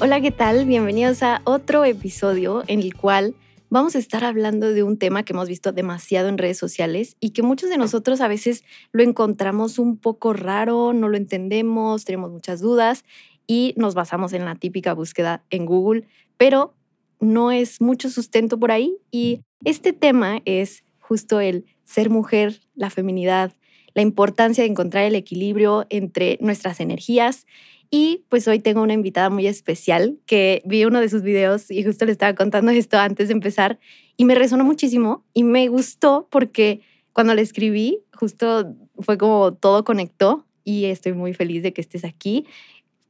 [0.00, 0.64] Hola, ¿qué tal?
[0.64, 3.34] Bienvenidos a otro episodio en el cual
[3.68, 7.30] vamos a estar hablando de un tema que hemos visto demasiado en redes sociales y
[7.30, 8.62] que muchos de nosotros a veces
[8.92, 13.04] lo encontramos un poco raro, no lo entendemos, tenemos muchas dudas
[13.48, 16.04] y nos basamos en la típica búsqueda en Google,
[16.36, 16.74] pero
[17.18, 22.90] no es mucho sustento por ahí y este tema es justo el ser mujer, la
[22.90, 23.52] feminidad,
[23.94, 27.46] la importancia de encontrar el equilibrio entre nuestras energías
[27.90, 31.82] y pues hoy tengo una invitada muy especial que vi uno de sus videos y
[31.84, 33.78] justo le estaba contando esto antes de empezar
[34.16, 36.80] y me resonó muchísimo y me gustó porque
[37.12, 42.04] cuando le escribí justo fue como todo conectó y estoy muy feliz de que estés
[42.04, 42.46] aquí.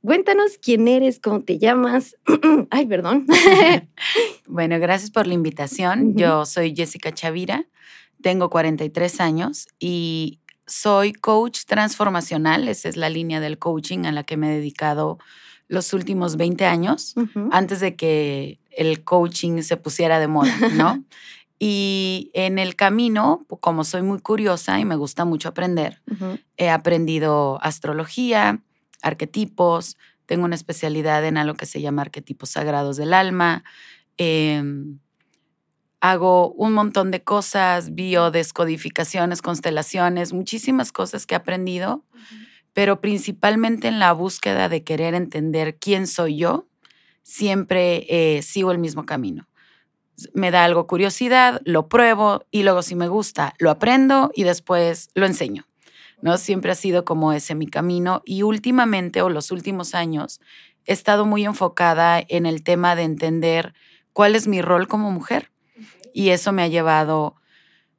[0.00, 2.16] Cuéntanos quién eres, cómo te llamas.
[2.70, 3.26] Ay, perdón.
[4.46, 6.16] bueno, gracias por la invitación.
[6.16, 7.66] Yo soy Jessica Chavira,
[8.22, 14.22] tengo 43 años y soy coach transformacional, esa es la línea del coaching a la
[14.22, 15.18] que me he dedicado
[15.66, 17.14] los últimos 20 años,
[17.50, 21.04] antes de que el coaching se pusiera de moda, ¿no?
[21.58, 26.00] y en el camino, como soy muy curiosa y me gusta mucho aprender,
[26.56, 28.62] he aprendido astrología,
[29.02, 29.96] arquetipos,
[30.26, 33.64] tengo una especialidad en algo que se llama arquetipos sagrados del alma.
[34.18, 34.62] Eh,
[36.00, 42.04] hago un montón de cosas, biodescodificaciones, constelaciones, muchísimas cosas que he aprendido,
[42.72, 46.68] pero principalmente en la búsqueda de querer entender quién soy yo,
[47.22, 49.48] siempre eh, sigo el mismo camino.
[50.34, 55.10] Me da algo curiosidad, lo pruebo y luego si me gusta, lo aprendo y después
[55.14, 55.66] lo enseño.
[56.20, 56.36] ¿no?
[56.38, 60.40] Siempre ha sido como ese mi camino y últimamente o los últimos años
[60.84, 63.74] he estado muy enfocada en el tema de entender
[64.12, 65.50] cuál es mi rol como mujer
[66.12, 67.36] y eso me ha llevado,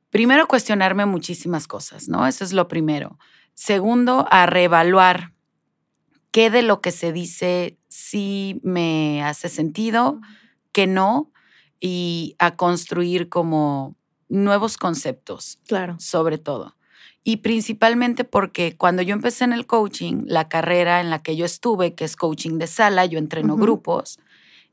[0.10, 2.28] primero, a cuestionarme muchísimas cosas, ¿no?
[2.28, 3.18] Eso es lo primero.
[3.54, 5.34] Segundo, a reevaluar
[6.32, 10.22] qué de lo que se dice sí me hace sentido,
[10.72, 11.32] qué no,
[11.80, 13.96] y a construir como
[14.28, 15.60] nuevos conceptos.
[15.68, 15.96] Claro.
[16.00, 16.76] Sobre todo.
[17.24, 21.46] Y principalmente porque cuando yo empecé en el coaching, la carrera en la que yo
[21.46, 24.20] estuve, que es coaching de sala, yo entreno grupos,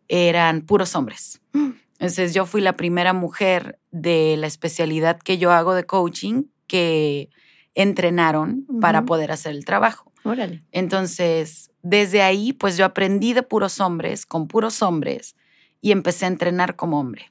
[0.09, 1.41] eran puros hombres.
[1.53, 1.71] Mm.
[1.99, 7.31] Entonces yo fui la primera mujer de la especialidad que yo hago de coaching que
[7.75, 10.13] entrenaron para poder hacer el trabajo.
[10.25, 10.63] Órale.
[10.73, 15.37] Entonces, desde ahí, pues yo aprendí de puros hombres, con puros hombres,
[15.81, 17.31] y empecé a entrenar como hombre.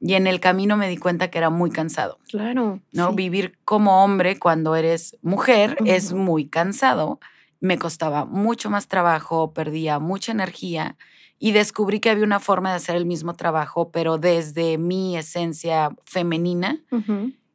[0.00, 2.18] Y en el camino me di cuenta que era muy cansado.
[2.28, 2.80] Claro.
[2.90, 3.12] ¿no?
[3.12, 7.20] Vivir como hombre cuando eres mujer es muy cansado.
[7.60, 10.96] Me costaba mucho más trabajo, perdía mucha energía
[11.38, 15.90] y descubrí que había una forma de hacer el mismo trabajo, pero desde mi esencia
[16.04, 16.82] femenina.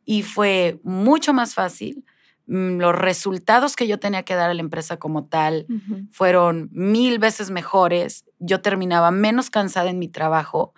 [0.05, 2.05] Y fue mucho más fácil.
[2.47, 5.67] Mm, los resultados que yo tenía que dar a la empresa como tal
[6.11, 8.25] fueron mil veces mejores.
[8.39, 10.73] Yo terminaba menos cansada en mi trabajo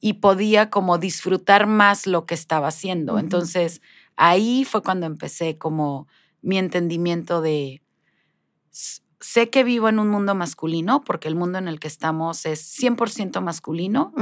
[0.00, 3.18] y podía como disfrutar más lo que estaba haciendo.
[3.18, 3.82] Entonces,
[4.16, 6.06] ahí fue cuando empecé como
[6.42, 7.82] mi entendimiento de
[9.20, 12.80] sé que vivo en un mundo masculino, porque el mundo en el que estamos es
[12.80, 14.12] 100% masculino,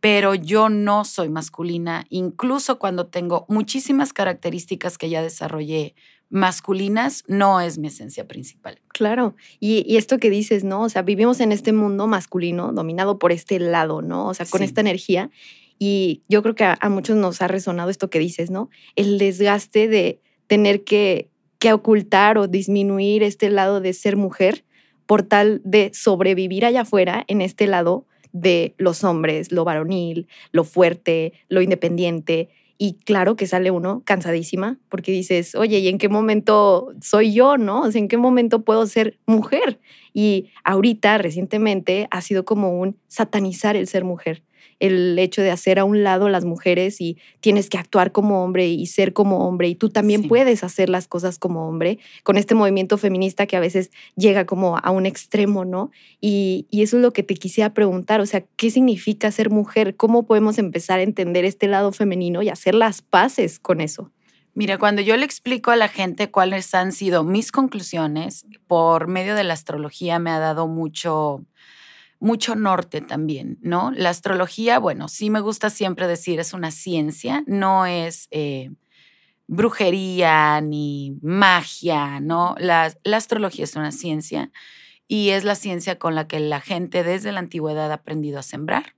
[0.00, 5.94] pero yo no soy masculina, incluso cuando tengo muchísimas características que ya desarrollé
[6.30, 8.80] masculinas, no es mi esencia principal.
[8.88, 10.82] Claro, y, esto que dices, ¿no?
[10.82, 14.28] O sea, vivimos en este mundo masculino dominado por este lado, ¿no?
[14.28, 15.30] O sea, con esta energía.
[15.78, 18.70] Y yo creo que a muchos nos ha resonado esto que dices, ¿no?
[18.96, 21.29] El desgaste de tener que
[21.60, 24.64] que ocultar o disminuir este lado de ser mujer
[25.06, 30.64] por tal de sobrevivir allá afuera en este lado de los hombres, lo varonil, lo
[30.64, 32.48] fuerte, lo independiente.
[32.78, 37.58] Y claro que sale uno cansadísima porque dices, oye, ¿y en qué momento soy yo,
[37.58, 37.82] no?
[37.82, 39.80] O sea, ¿en qué momento puedo ser mujer?
[40.14, 44.42] Y ahorita, recientemente, ha sido como un satanizar el ser mujer
[44.80, 48.66] el hecho de hacer a un lado las mujeres y tienes que actuar como hombre
[48.68, 52.54] y ser como hombre y tú también puedes hacer las cosas como hombre con este
[52.54, 55.90] movimiento feminista que a veces llega como a un extremo, ¿no?
[56.20, 59.96] Y, eso es lo que te quisiera preguntar, o sea, ¿qué significa ser mujer?
[59.96, 64.10] ¿Cómo podemos empezar a entender este lado femenino y hacer las paces con eso?
[64.54, 69.34] Mira, cuando yo le explico a la gente cuáles han sido mis conclusiones, por medio
[69.34, 71.44] de la astrología me ha dado mucho,
[72.20, 73.90] mucho norte también, ¿no?
[73.92, 78.70] La astrología, bueno, sí me gusta siempre decir, es una ciencia, no es eh,
[79.46, 82.54] brujería ni magia, ¿no?
[82.58, 84.52] La, la, astrología es una ciencia
[85.08, 88.42] y es la ciencia con la que la gente desde la antigüedad ha aprendido a
[88.42, 88.94] sembrar,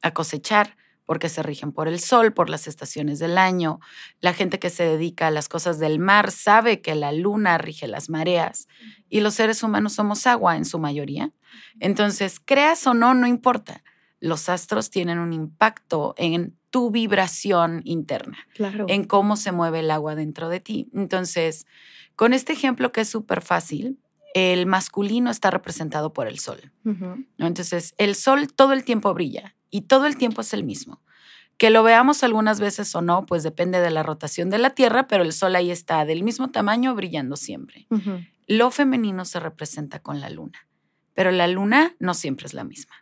[0.00, 3.80] a cosechar, porque se rigen por el sol, por las estaciones del año.
[4.20, 7.86] La gente que se dedica a las cosas del mar sabe que la luna rige
[7.86, 8.66] las mareas
[9.10, 11.32] y los seres humanos somos agua en su mayoría.
[11.80, 13.82] Entonces, creas o no, no importa.
[14.20, 18.86] Los astros tienen un impacto en tu vibración interna, claro.
[18.88, 20.88] en cómo se mueve el agua dentro de ti.
[20.94, 21.66] Entonces,
[22.16, 23.98] con este ejemplo que es súper fácil,
[24.34, 26.72] el masculino está representado por el sol.
[27.38, 31.02] Entonces, el sol todo el tiempo brilla y todo el tiempo es el mismo.
[31.58, 35.06] Que lo veamos algunas veces o no, pues depende de la rotación de la Tierra,
[35.06, 37.86] pero el Sol ahí está del mismo tamaño brillando siempre.
[38.46, 40.66] Lo femenino se representa con la luna,
[41.14, 42.94] pero la luna no siempre es la misma.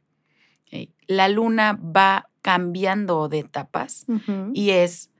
[1.06, 4.06] La luna va cambiando de etapas
[4.54, 5.10] y es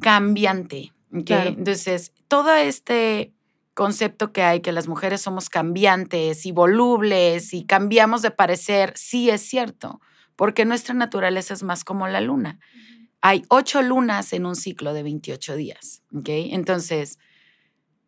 [0.00, 0.92] cambiante.
[1.10, 3.32] Entonces, todo este
[3.74, 9.30] concepto que hay, que las mujeres somos cambiantes y volubles y cambiamos de parecer, sí
[9.30, 10.00] es cierto
[10.36, 12.58] porque nuestra naturaleza es más como la luna.
[13.20, 16.02] Hay ocho lunas en un ciclo de 28 días.
[16.26, 17.18] Entonces,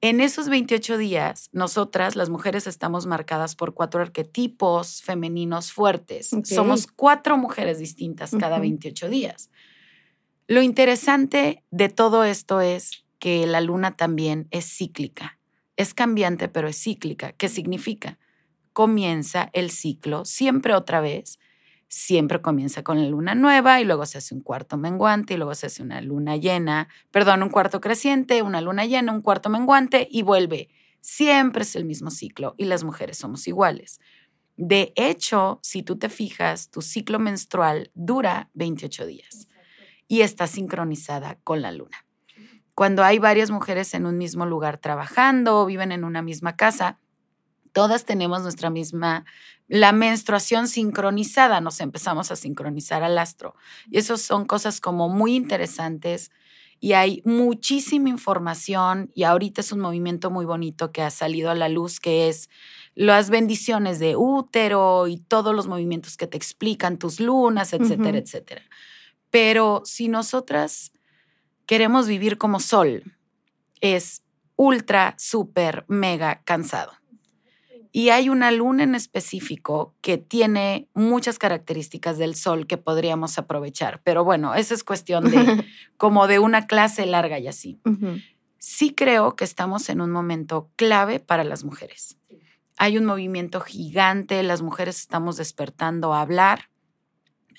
[0.01, 6.31] en esos 28 días, nosotras, las mujeres, estamos marcadas por cuatro arquetipos femeninos fuertes.
[6.45, 9.51] Somos cuatro mujeres distintas cada 28 días.
[10.47, 15.39] Lo interesante de todo esto es que la luna también es cíclica.
[15.77, 17.33] Es cambiante, pero es cíclica.
[17.33, 18.19] ¿Qué significa?
[18.75, 21.39] Comienza el ciclo siempre otra vez
[21.95, 25.55] siempre comienza con la luna nueva y luego se hace un cuarto menguante y luego
[25.55, 30.09] se hace una luna llena, perdón, un cuarto creciente, una luna llena, un cuarto menguante
[30.11, 30.71] y vuelve.
[31.01, 34.01] Siempre es el mismo ciclo y las mujeres somos iguales.
[34.57, 39.47] De hecho, si tú te fijas, tu ciclo menstrual dura 28 días
[40.09, 42.05] y está sincronizada con la luna.
[42.75, 46.99] Cuando hay varias mujeres en un mismo lugar trabajando o viven en una misma casa,
[47.73, 49.27] todas tenemos nuestra misma,
[49.69, 53.55] la menstruación sincronizada, nos empezamos a sincronizar al astro.
[53.91, 56.31] Y eso son cosas como muy interesantes
[56.81, 61.55] y hay muchísima información y ahorita es un movimiento muy bonito que ha salido a
[61.55, 62.51] la luz que es
[62.95, 68.63] las bendiciones de útero y todos los movimientos que te explican tus lunas, etcétera, etcétera.
[69.31, 70.93] Pero si nosotras
[71.67, 73.03] queremos vivir como sol,
[73.81, 74.23] es
[74.57, 76.93] ultra, súper, mega cansado.
[77.97, 84.01] Y hay una luna en específico que tiene muchas características del sol que podríamos aprovechar.
[84.03, 85.65] Pero bueno, esa es cuestión de
[85.97, 87.79] como de una clase larga y así.
[88.59, 92.19] Sí creo que estamos en un momento clave para las mujeres.
[92.79, 96.71] Hay un movimiento gigante, las mujeres estamos despertando a hablar,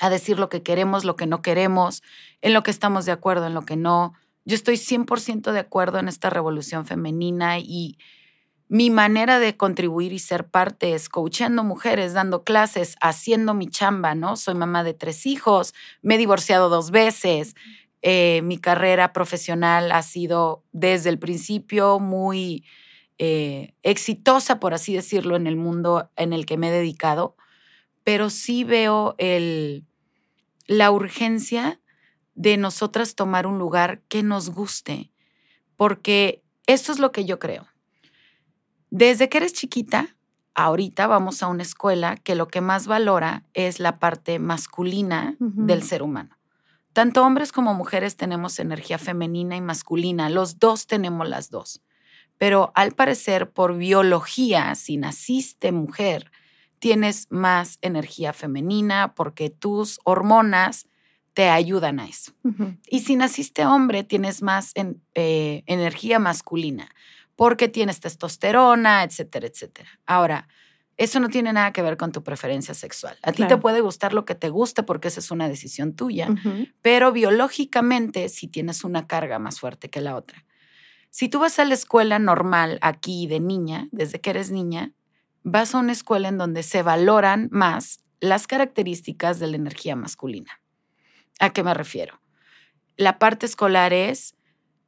[0.02, 2.04] a decir lo que queremos, lo que no queremos,
[2.42, 4.12] en lo que estamos de acuerdo, en lo que no.
[4.44, 7.98] Yo estoy 100% de acuerdo en esta revolución femenina y
[8.68, 14.16] mi manera de contribuir y ser parte es coachando mujeres, dando clases, haciendo mi chamba,
[14.16, 14.38] ¿no?
[14.38, 17.56] Soy mamá de tres hijos, me he divorciado dos veces.
[18.02, 22.66] Eh, mi carrera profesional ha sido desde el principio muy
[23.20, 27.36] eh, exitosa, por así decirlo, en el mundo en el que me he dedicado,
[28.04, 29.86] pero sí veo el,
[30.68, 31.80] la urgencia
[32.34, 35.12] de nosotras tomar un lugar que nos guste,
[35.78, 37.68] porque esto es lo que yo creo
[38.98, 40.16] desde que eres chiquita,
[40.54, 45.84] ahorita vamos a una escuela que lo que más valora es la parte masculina del
[45.84, 46.38] ser humano.
[46.94, 51.82] Tanto hombres como mujeres tenemos energía femenina y masculina, los dos tenemos las dos.
[52.38, 56.32] Pero al parecer, por biología, si naciste mujer,
[56.80, 60.88] tienes más energía femenina porque tus hormonas
[61.34, 62.32] te ayudan a eso.
[62.88, 64.72] Y si naciste hombre, tienes más
[65.16, 66.90] eh, energía masculina
[67.36, 69.90] porque tienes testosterona, etcétera, etcétera.
[70.06, 70.48] Ahora,
[70.98, 73.18] eso no tiene nada que ver con tu preferencia sexual.
[73.22, 76.30] A ti te puede gustar lo que te guste porque esa es una decisión tuya,
[76.82, 80.46] pero biológicamente sí tienes una carga más fuerte que la otra.
[81.10, 84.94] Si tú vas a la escuela normal aquí de niña, desde que eres niña,
[85.44, 90.62] vas a una escuela en donde se valoran más las características de la energía masculina.
[91.40, 92.22] ¿A qué me refiero?
[92.96, 94.35] La parte escolar es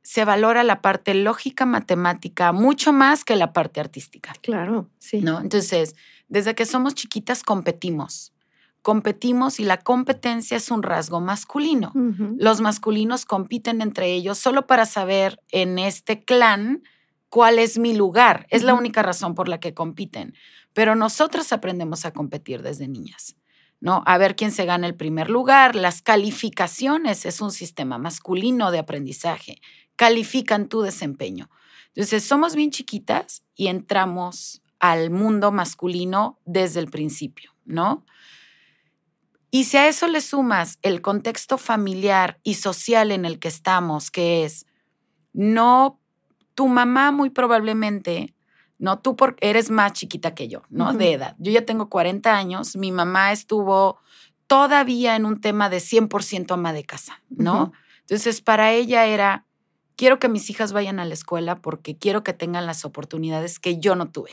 [0.08, 4.32] se valora la parte lógica, matemática, mucho más que la parte artística.
[4.42, 5.20] Claro, sí.
[5.20, 5.42] ¿No?
[5.42, 5.98] Entonces,
[6.30, 8.32] desde que somos chiquitas competimos.
[8.82, 11.92] Competimos y la competencia es un rasgo masculino.
[12.38, 16.84] Los masculinos compiten entre ellos solo para saber en este clan
[17.28, 18.48] cuál es mi lugar.
[18.50, 20.36] Es la única razón por la que compiten.
[20.72, 23.36] pero nosotras aprendemos a competir desde niñas.
[23.80, 24.04] ¿no?
[24.06, 25.76] A ver quién se gana el primer lugar.
[25.76, 29.60] Las calificaciones es un sistema masculino de aprendizaje.
[29.98, 31.50] Califican tu desempeño.
[31.90, 38.06] Entonces, somos bien chiquitas y entramos al mundo masculino desde el principio, ¿no?
[39.50, 44.12] Y si a eso le sumas el contexto familiar y social en el que estamos,
[44.12, 44.68] que es,
[45.34, 46.00] no,
[46.54, 48.36] tu mamá muy probablemente,
[48.78, 50.94] no, tú porque eres más chiquita que yo, ¿no?
[50.94, 51.36] De edad.
[51.40, 53.98] Yo ya tengo 40 años, mi mamá estuvo
[54.46, 57.74] todavía en un tema de 100% ama de casa, ¿no?
[58.02, 59.47] Entonces, para ella era,
[59.98, 63.80] quiero que mis hijas vayan a la escuela porque quiero que tengan las oportunidades que
[63.80, 64.32] yo no tuve,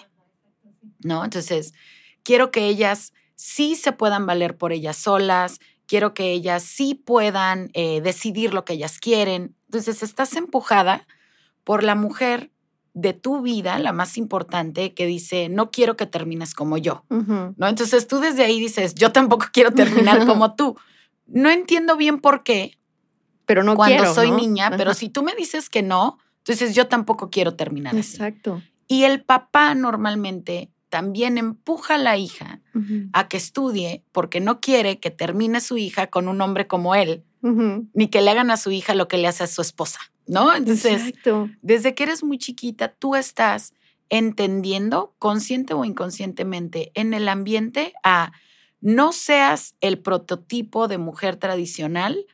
[1.00, 1.25] ¿no?
[1.25, 1.75] Entonces,
[2.23, 7.71] quiero que ellas sí se puedan valer por ellas solas, quiero que ellas sí puedan
[7.73, 9.56] eh, decidir lo que ellas quieren.
[9.64, 11.06] Entonces, estás empujada
[11.64, 12.52] por la mujer
[12.92, 17.66] de tu vida, la más importante, que dice, no quiero que termines como yo, ¿no?
[17.66, 20.76] Entonces tú desde ahí dices, yo tampoco quiero terminar como tú.
[21.26, 22.78] No entiendo bien por qué,
[23.46, 27.30] pero no cuando soy niña, pero si tú me dices que no, entonces yo tampoco
[27.30, 28.62] quiero terminar Exacto.
[28.86, 32.60] Y el papá normalmente también empuja a la hija
[33.12, 37.24] a que estudie porque no quiere que termine su hija con un hombre como él,
[37.92, 40.54] ni que le hagan a su hija lo que le hace a su esposa, ¿no?
[40.54, 41.12] Entonces,
[41.62, 43.74] desde que eres muy chiquita, tú estás
[44.08, 48.32] entendiendo, consciente o inconscientemente, en el ambiente a
[48.80, 52.26] no seas el prototipo de mujer tradicional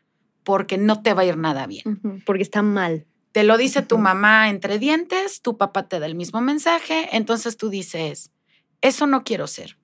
[0.44, 2.22] porque no te va a ir nada bien.
[2.24, 3.06] Porque está mal.
[3.32, 7.56] Te lo dice tu mamá entre dientes, tu papá te da el mismo mensaje, entonces
[7.56, 8.32] tú dices,
[8.80, 9.78] eso no quiero ser.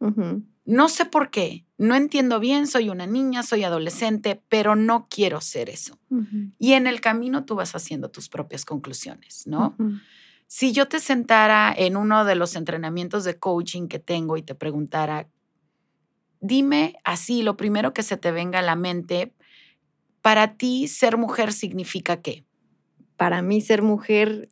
[0.64, 5.40] No sé por qué, no entiendo bien, soy una niña, soy adolescente, pero no quiero
[5.40, 5.96] ser eso.
[6.58, 9.76] Y en el camino tú vas haciendo tus propias conclusiones, ¿no?
[10.48, 14.56] Si yo te sentara en uno de los entrenamientos de coaching que tengo y te
[14.56, 15.28] preguntara,
[16.40, 19.35] dime así, lo primero que se te venga a la mente,
[20.26, 22.44] para ti ser mujer significa qué?
[23.16, 24.48] Para mí ser mujer,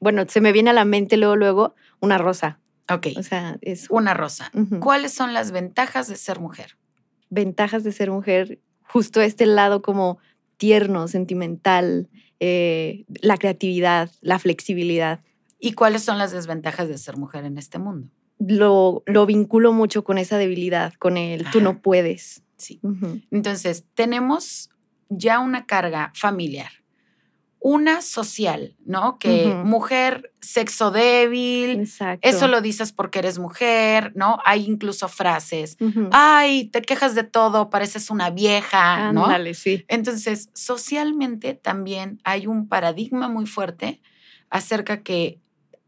[0.00, 2.60] bueno, se me viene a la mente luego, luego, una rosa.
[2.90, 3.08] Ok.
[3.14, 4.50] O sea, es una rosa.
[4.80, 6.78] ¿Cuáles son las ventajas de ser mujer?
[7.28, 10.16] Ventajas de ser mujer, justo este lado como
[10.56, 12.08] tierno, sentimental,
[12.40, 15.20] eh, la creatividad, la flexibilidad.
[15.60, 18.08] ¿Y cuáles son las desventajas de ser mujer en este mundo?
[18.38, 22.44] Lo, lo vinculo mucho con esa debilidad, con el tú no puedes.
[22.56, 22.80] Sí.
[23.30, 24.70] Entonces, tenemos
[25.08, 26.70] ya una carga familiar
[27.60, 29.18] una social, ¿no?
[29.18, 31.88] Que mujer, sexo débil,
[32.22, 34.38] eso lo dices porque eres mujer, ¿no?
[34.44, 35.76] Hay incluso frases,
[36.12, 39.26] ay, te quejas de todo, pareces una vieja, ¿no?
[39.54, 39.84] sí.
[39.88, 44.00] Entonces, socialmente también hay un paradigma muy fuerte
[44.50, 45.40] acerca que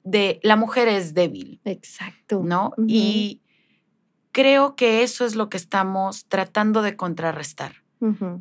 [0.02, 1.60] de la mujer es débil.
[1.64, 2.42] Exacto.
[2.44, 2.72] ¿No?
[2.88, 3.42] Y
[4.32, 7.76] creo que eso es lo que estamos tratando de contrarrestar.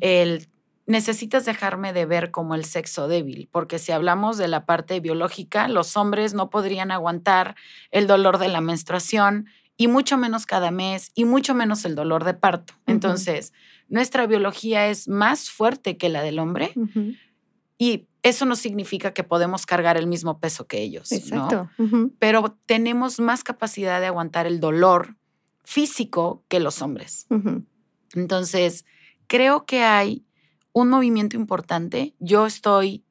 [0.00, 0.48] El
[0.86, 5.68] necesitas dejarme de ver como el sexo débil, porque si hablamos de la parte biológica,
[5.68, 7.54] los hombres no podrían aguantar
[7.90, 9.46] el dolor de la menstruación
[9.76, 12.74] y mucho menos cada mes y mucho menos el dolor de parto.
[12.86, 13.52] Entonces,
[13.88, 16.74] nuestra biología es más fuerte que la del hombre
[17.78, 21.70] y eso no significa que podemos cargar el mismo peso que ellos, Exacto.
[22.18, 25.16] Pero tenemos más capacidad de aguantar el dolor
[25.64, 27.26] físico que los hombres.
[28.14, 28.84] Entonces,
[29.28, 30.24] creo que hay
[30.72, 32.14] un movimiento importante.
[32.18, 33.04] Yo estoy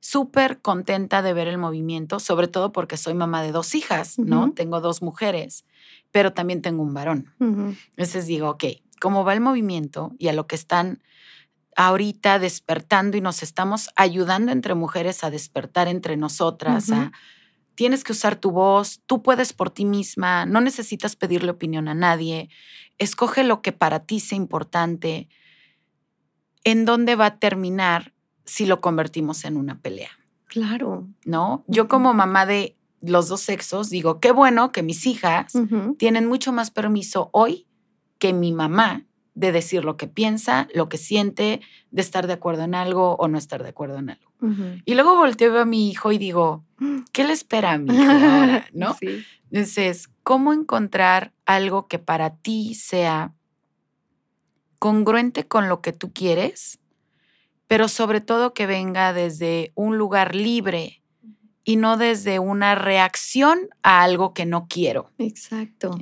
[0.00, 4.52] súper contenta de ver el movimiento, sobre todo porque soy mamá de dos hijas, ¿no?
[4.52, 5.64] Tengo dos mujeres,
[6.10, 7.32] pero también tengo un varón.
[7.40, 8.64] Entonces digo, ok,
[9.00, 11.02] ¿cómo va el movimiento y a lo que están
[11.76, 17.12] ahorita despertando y nos estamos ayudando entre mujeres a despertar entre nosotras, a
[17.74, 21.94] tienes que usar tu voz, tú puedes por ti misma, no necesitas pedirle opinión a
[21.94, 22.48] nadie,
[22.98, 25.28] escoge lo que para ti sea importante
[26.64, 28.12] en dónde va a terminar
[28.44, 30.10] si lo convertimos en una pelea.
[30.46, 31.08] Claro.
[31.24, 31.64] ¿No?
[31.66, 35.52] Yo como mamá de los dos sexos digo, qué bueno que mis hijas
[35.98, 37.66] tienen mucho más permiso hoy
[38.18, 39.04] que mi mamá
[39.34, 43.28] de decir lo que piensa, lo que siente, de estar de acuerdo en algo o
[43.28, 44.24] no estar de acuerdo en algo.
[44.84, 46.64] Y luego volteo a mi hijo y digo,
[47.12, 48.66] ¿qué le espera a mi hijo ahora?
[48.74, 48.94] ¿No?
[49.50, 53.32] Entonces, ¿cómo encontrar algo que para ti sea
[54.84, 56.78] congruente con lo que tú quieres,
[57.68, 61.02] pero sobre todo que venga desde un lugar libre
[61.64, 65.10] y no desde una reacción a algo que no quiero.
[65.16, 65.98] Exacto.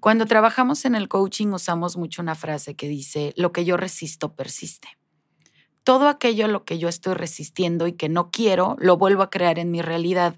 [0.00, 4.34] Cuando trabajamos en el coaching usamos mucho una frase que dice, lo que yo resisto
[4.34, 4.88] persiste.
[5.84, 9.30] Todo aquello a lo que yo estoy resistiendo y que no quiero, lo vuelvo a
[9.30, 10.34] crear en mi realidad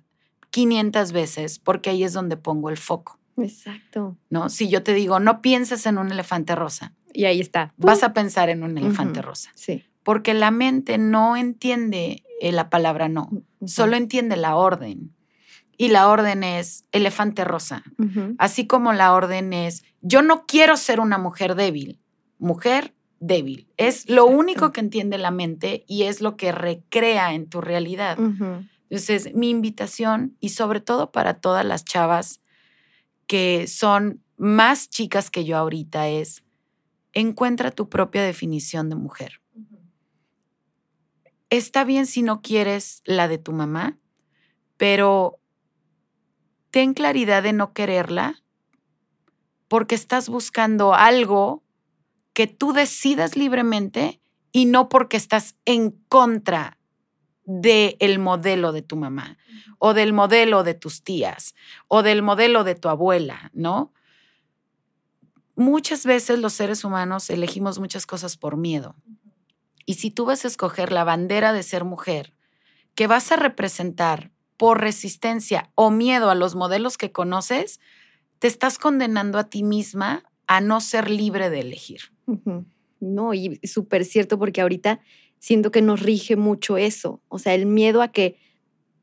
[0.50, 3.18] 500 veces porque ahí es donde pongo el foco.
[3.38, 4.18] Exacto.
[4.28, 4.50] ¿no?
[4.50, 7.72] Si yo te digo, no pienses en un elefante rosa, Y ahí está.
[7.76, 9.84] vas a pensar en un elefante rosa, Sí.
[10.02, 13.30] porque la mente no entiende eh, la palabra no,
[13.66, 15.14] solo entiende la orden.
[15.78, 17.82] Y la orden es elefante rosa,
[18.38, 21.98] así como la orden es, yo no quiero ser una mujer débil,
[22.38, 23.68] mujer débil.
[23.76, 24.38] Es lo Exacto.
[24.38, 28.18] único que entiende la mente y es lo que recrea en tu realidad.
[28.90, 32.40] Entonces, mi invitación, y sobre todo para todas las chavas
[33.26, 36.41] que son más chicas que yo ahorita, es
[37.12, 39.40] encuentra tu propia definición de mujer.
[41.50, 43.98] Está bien si no quieres la de tu mamá,
[44.76, 45.38] pero
[46.70, 48.42] ten claridad de no quererla
[49.68, 51.62] porque estás buscando algo
[52.32, 54.20] que tú decidas libremente
[54.52, 56.78] y no porque estás en contra
[57.44, 59.36] del modelo de tu mamá
[59.78, 61.54] o del modelo de tus tías
[61.88, 63.92] o del modelo de tu abuela, ¿no?
[65.54, 68.96] Muchas veces los seres humanos elegimos muchas cosas por miedo.
[69.84, 72.34] Y si tú vas a escoger la bandera de ser mujer,
[72.94, 77.80] que vas a representar por resistencia o miedo a los modelos que conoces,
[78.38, 82.12] te estás condenando a ti misma a no ser libre de elegir.
[83.00, 85.00] No, y súper cierto porque ahorita
[85.38, 88.38] siento que nos rige mucho eso, o sea, el miedo a que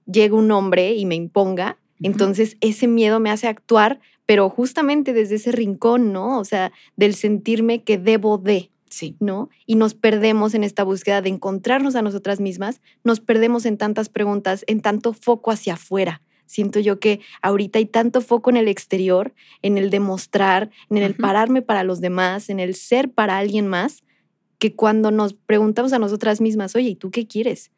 [0.05, 5.37] llegue un hombre y me imponga, entonces ese miedo me hace actuar, pero justamente desde
[5.37, 6.37] ese rincón, ¿no?
[6.37, 9.15] O sea, del sentirme que debo de, Sí.
[9.19, 9.49] ¿no?
[9.65, 14.07] Y nos perdemos en esta búsqueda de encontrarnos a nosotras mismas, nos perdemos en tantas
[14.07, 16.21] preguntas, en tanto foco hacia afuera.
[16.45, 19.33] Siento yo que ahorita hay tanto foco en el exterior,
[19.63, 24.03] en el demostrar, en el pararme para los demás, en el ser para alguien más,
[24.59, 27.71] que cuando nos preguntamos a nosotras mismas, oye, ¿y tú qué quieres?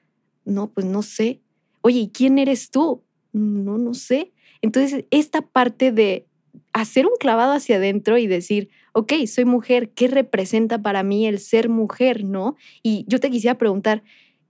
[0.43, 1.39] No, pues no sé.
[1.79, 3.03] Oye, ¿y quién eres tú?
[3.31, 4.33] No, no sé.
[4.61, 6.27] Entonces, esta parte de
[6.73, 11.39] hacer un clavado hacia adentro y decir, ok, soy mujer, ¿qué representa para mí el
[11.39, 12.55] ser mujer, no?
[12.83, 14.03] Y yo te quisiera preguntar,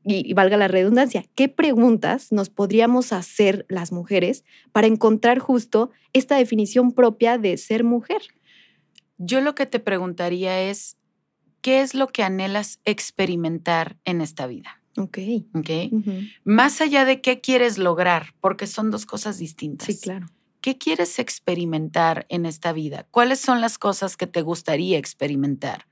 [0.04, 6.36] y, valga la redundancia, ¿qué preguntas nos podríamos hacer las mujeres para encontrar justo esta
[6.36, 8.22] definición propia de ser mujer?
[9.18, 10.98] Yo lo que te preguntaría es,
[11.62, 14.82] ¿qué es lo que anhelas experimentar en esta vida?
[14.98, 15.20] Ok.
[15.54, 15.70] ¿Ok?
[15.92, 16.12] Ujú.
[16.44, 19.86] Más allá de qué quieres lograr, porque son dos cosas distintas.
[19.86, 20.28] Sí, claro.
[20.62, 23.08] ¿Qué quieres experimentar en esta vida?
[23.10, 25.88] ¿Cuáles son las cosas que te gustaría experimentar?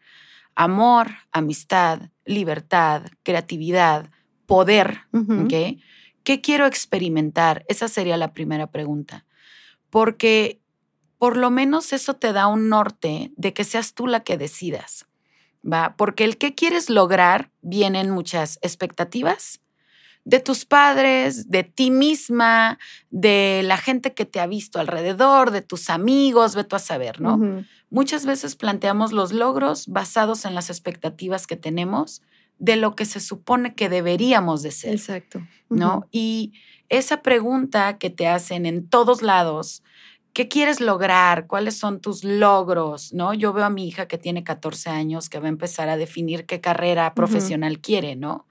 [0.55, 4.12] Amor, amistad, libertad, creatividad,
[4.45, 5.01] poder.
[5.12, 5.79] ¿ok?
[6.23, 7.65] ¿Qué quiero experimentar?
[7.67, 9.25] Esa sería la primera pregunta.
[9.89, 10.62] Porque
[11.17, 15.08] por lo menos eso te da un norte de que seas tú la que decidas.
[15.63, 15.95] ¿va?
[15.97, 19.62] Porque el que quieres lograr vienen muchas expectativas
[20.25, 22.77] de tus padres, de ti misma,
[23.10, 27.19] de la gente que te ha visto alrededor, de tus amigos, ve tú a saber,
[27.19, 27.65] ¿no?
[27.89, 32.21] Muchas veces planteamos los logros basados en las expectativas que tenemos
[32.60, 35.41] de lo que se supone que deberíamos de ser, Exacto.
[35.69, 36.08] ¿no?
[36.12, 36.53] Y
[36.89, 39.82] esa pregunta que te hacen en todos lados,
[40.34, 41.47] ¿qué quieres lograr?
[41.47, 43.13] ¿Cuáles son tus logros?
[43.13, 43.34] ¿No?
[43.34, 46.45] Yo veo a mi hija que tiene 14 años que va a empezar a definir
[46.45, 48.45] qué carrera profesional quiere, ¿no?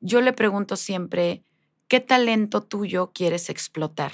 [0.00, 1.42] Yo le pregunto siempre,
[1.88, 4.12] ¿qué talento tuyo quieres explotar?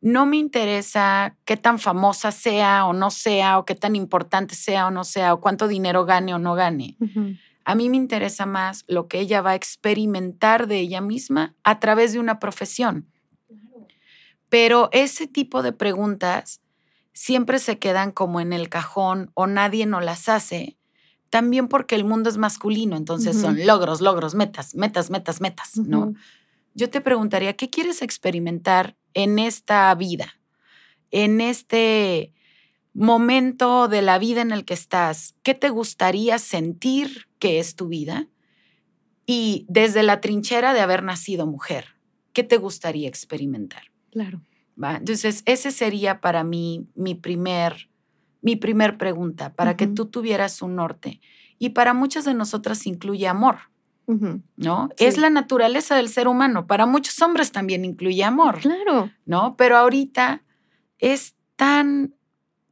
[0.00, 4.86] No me interesa qué tan famosa sea o no sea, o qué tan importante sea
[4.86, 6.96] o no sea, o cuánto dinero gane o no gane.
[7.64, 11.80] A mí me interesa más lo que ella va a experimentar de ella misma a
[11.80, 13.10] través de una profesión.
[14.50, 16.60] Pero ese tipo de preguntas
[17.14, 20.76] siempre se quedan como en el cajón o nadie nos las hace,
[21.34, 26.14] también porque el mundo es masculino, entonces son logros, logros, metas, metas, metas, metas, ¿no?
[26.74, 30.38] Yo te preguntaría, ¿qué quieres experimentar en esta vida?
[31.10, 32.32] En este
[32.92, 37.88] momento de la vida en el que estás, ¿qué te gustaría sentir que es tu
[37.88, 38.28] vida?
[39.26, 41.96] Y desde la trinchera de haber nacido mujer,
[42.32, 43.90] ¿qué te gustaría experimentar?
[44.12, 44.40] Claro.
[44.80, 44.98] ¿Va?
[44.98, 47.90] Entonces, ese sería para mí mi primer,
[48.44, 51.20] mi primer pregunta, para que tú tuvieras un norte.
[51.58, 53.56] Y para muchas de nosotras incluye amor.
[54.06, 54.90] ¿no?
[54.98, 55.06] Sí.
[55.06, 56.66] Es la naturaleza del ser humano.
[56.66, 59.10] Para muchos hombres también incluye amor, Claro.
[59.24, 59.56] ¿no?
[59.56, 60.42] Pero ahorita
[60.98, 62.14] es tan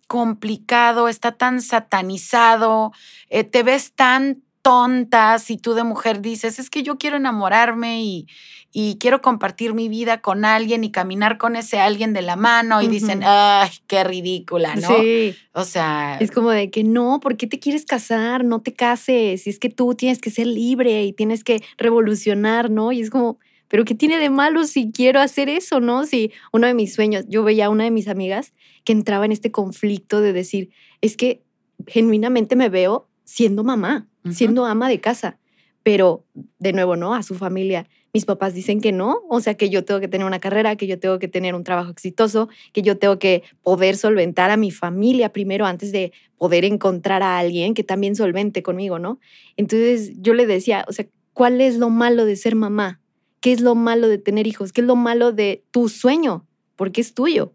[0.09, 2.93] complicado, está tan satanizado,
[3.31, 8.03] eh, te ves tan tonta si tú de mujer dices, es que yo quiero enamorarme
[8.03, 8.27] y,
[8.73, 12.81] y quiero compartir mi vida con alguien y caminar con ese alguien de la mano
[12.81, 14.97] y dicen, ay, qué ridícula, ¿no?
[14.97, 15.35] Sí.
[15.53, 18.45] O sea, Es como de que no, ¿por qué te quieres casar?
[18.45, 19.47] No te cases.
[19.47, 22.93] Y es que tú tienes que ser libre y tienes que revolucionar, ¿no?
[22.93, 26.07] Y es como, pero ¿qué tiene de malo si quiero hacer eso, no?
[26.07, 29.33] Si uno de mis sueños, yo veía a una de mis amigas que entraba en
[29.33, 30.71] este conflicto de decir,
[31.01, 31.43] es que
[31.87, 35.39] genuinamente me veo siendo mamá, siendo ama de casa,
[35.83, 36.25] pero
[36.59, 37.15] de nuevo, ¿no?
[37.15, 37.89] A su familia.
[38.13, 40.87] Mis papás dicen que no, o sea, que yo tengo que tener una carrera, que
[40.87, 44.71] yo tengo que tener un trabajo exitoso, que yo tengo que poder solventar a mi
[44.71, 49.19] familia primero antes de poder encontrar a alguien que también solvente conmigo, ¿no?
[49.57, 53.01] Entonces yo le decía, o sea, ¿cuál es lo malo de ser mamá?
[53.41, 54.73] ¿Qué es lo malo de tener hijos?
[54.73, 56.47] ¿Qué es lo malo de tu sueño?
[56.77, 57.55] Porque es tuyo.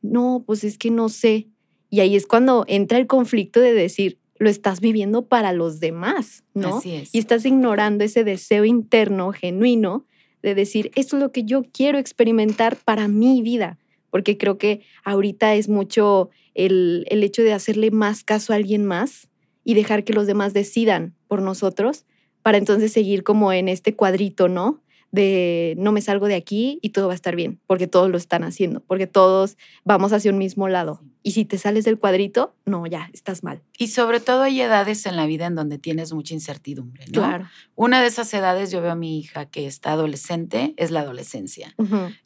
[0.00, 1.48] No, pues es que no sé.
[1.90, 6.42] Y ahí es cuando entra el conflicto de decir, lo estás viviendo para los demás,
[6.52, 6.78] ¿no?
[6.78, 7.14] Así es.
[7.14, 10.06] Y estás ignorando ese deseo interno, genuino,
[10.42, 13.78] de decir, esto es lo que yo quiero experimentar para mi vida.
[14.10, 18.84] Porque creo que ahorita es mucho el, el hecho de hacerle más caso a alguien
[18.84, 19.28] más
[19.64, 22.04] y dejar que los demás decidan por nosotros
[22.42, 24.82] para entonces seguir como en este cuadrito, ¿no?
[25.12, 28.16] De no me salgo de aquí y todo va a estar bien, porque todos lo
[28.16, 31.00] están haciendo, porque todos vamos hacia un mismo lado.
[31.24, 33.62] Y si te sales del cuadrito, no, ya, estás mal.
[33.78, 37.20] Y sobre todo hay edades en la vida en donde tienes mucha incertidumbre, ¿no?
[37.20, 37.48] Claro.
[37.76, 41.74] Una de esas edades, yo veo a mi hija que está adolescente, es la adolescencia.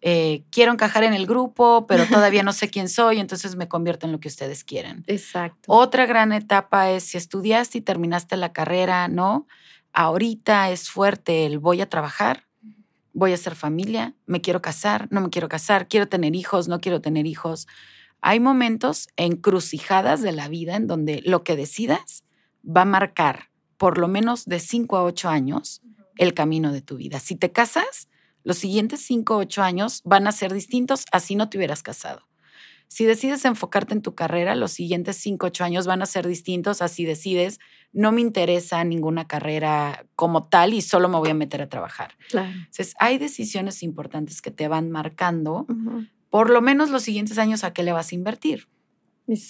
[0.00, 4.06] Eh, quiero encajar en el grupo, pero todavía no sé quién soy, entonces me convierto
[4.06, 5.04] en lo que ustedes quieran.
[5.06, 5.72] Exacto.
[5.72, 9.46] Otra gran etapa es si estudiaste y terminaste la carrera, ¿no?
[9.92, 12.46] Ahorita es fuerte el voy a trabajar,
[13.12, 16.80] voy a hacer familia, me quiero casar, no me quiero casar, quiero tener hijos, no
[16.80, 17.66] quiero tener hijos.
[18.28, 22.24] Hay momentos encrucijadas de la vida en donde lo que decidas
[22.64, 25.80] va a marcar por lo menos de 5 a 8 años
[26.16, 27.20] el camino de tu vida.
[27.20, 28.08] Si te casas,
[28.42, 32.26] los siguientes 5 o 8 años van a ser distintos así no te hubieras casado.
[32.88, 36.82] Si decides enfocarte en tu carrera, los siguientes 5, 8 años van a ser distintos.
[36.82, 37.58] Así decides,
[37.92, 42.16] no me interesa ninguna carrera como tal y solo me voy a meter a trabajar.
[42.28, 42.48] Claro.
[42.48, 45.66] Entonces, hay decisiones importantes que te van marcando.
[46.37, 48.68] Por lo menos los siguientes años, a qué le vas a invertir.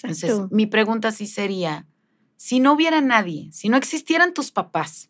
[0.03, 1.85] Entonces, mi pregunta sí sería,
[2.37, 5.09] si no hubiera nadie, si no existieran tus papás,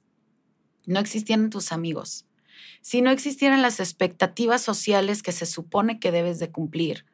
[0.88, 2.26] no existieran tus amigos,
[2.82, 7.06] si no existieran las expectativas sociales que se supone que debes de cumplir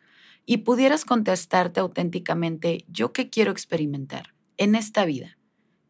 [0.45, 5.37] y pudieras contestarte auténticamente, ¿yo qué quiero experimentar en esta vida?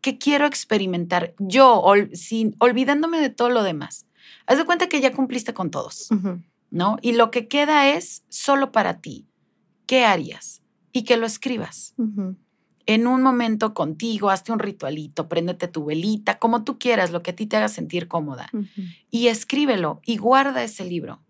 [0.02, 4.08] ¿Qué quiero experimentar yo, ol- sin, olvidándome de todo lo demás?
[4.48, 6.10] Haz de cuenta que ya cumpliste con todos.
[6.12, 6.42] Ujú.
[6.74, 6.98] ¿No?
[7.04, 9.28] Y lo que queda es solo para ti.
[9.86, 10.64] ¿Qué harías?
[10.92, 11.94] Y que lo escribas.
[12.88, 17.32] En un momento contigo, hazte un ritualito, préndete tu velita, como tú quieras, lo que
[17.32, 18.50] a ti te haga sentir cómoda.
[19.12, 21.22] Y escríbelo y guarda ese libro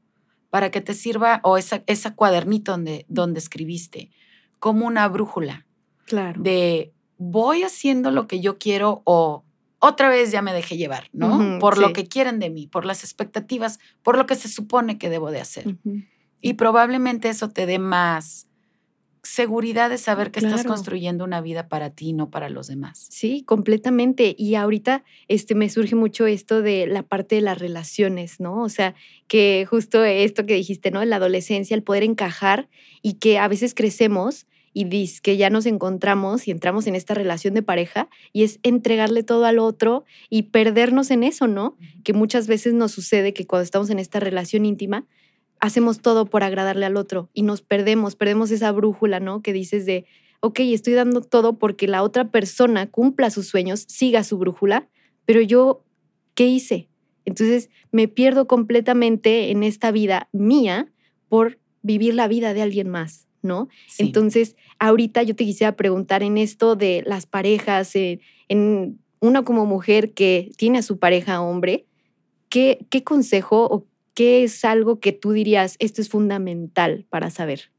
[0.50, 4.12] para que te sirva, o esa, esa cuadernito donde, donde escribiste,
[4.60, 5.66] como una brújula
[6.06, 6.42] Claro.
[6.42, 9.44] de voy haciendo lo que yo quiero o
[9.86, 11.60] otra vez ya me dejé llevar, ¿no?
[11.60, 15.10] Por lo que quieren de mí, por las expectativas, por lo que se supone que
[15.10, 15.76] debo de hacer.
[16.40, 18.48] Y probablemente eso te dé más
[19.24, 23.08] seguridad de saber que estás construyendo una vida para ti, no para los demás.
[23.10, 24.34] Sí, completamente.
[24.38, 28.62] Y ahorita este, me surge mucho esto de la parte de las relaciones, ¿no?
[28.62, 28.96] O sea,
[29.28, 31.02] que justo esto que dijiste, ¿no?
[31.02, 32.70] En la adolescencia, el poder encajar
[33.02, 37.14] y que a veces crecemos y dis que ya nos encontramos y entramos en esta
[37.14, 41.78] relación de pareja y es entregarle todo al otro y perdernos en eso, ¿no?
[42.04, 45.06] Que muchas veces nos sucede que cuando estamos en esta relación íntima,
[45.60, 49.42] hacemos todo por agradarle al otro y nos perdemos, perdemos esa brújula, ¿no?
[49.42, 50.06] Que dices de,
[50.42, 54.90] ok, estoy dando todo porque la otra persona cumpla sus sueños, siga su brújula,
[55.26, 55.86] pero yo,
[56.36, 56.90] ¿qué hice?
[57.26, 60.92] Entonces me pierdo completamente en esta vida mía
[61.30, 63.70] por vivir la vida de alguien más, ¿no?
[63.88, 64.04] Sí.
[64.04, 69.66] Entonces, ahorita yo te quisiera preguntar en esto de las parejas, eh, en una como
[69.66, 71.86] mujer que tiene a su pareja hombre,
[72.50, 77.72] ¿qué, qué consejo o qué es algo que tú dirías, esto es fundamental para saber?